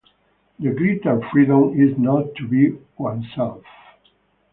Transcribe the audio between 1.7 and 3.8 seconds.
is not to be oneself.